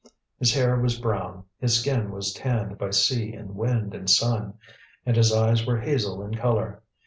[0.39, 4.55] His hair was brown, his skin was tanned by sea and wind and sun,
[5.05, 6.81] and his eyes were hazel in colour.